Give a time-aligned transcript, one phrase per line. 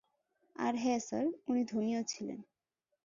[0.55, 2.39] আর হ্যাঁ স্যার, উনি ধনীও ছিলেন।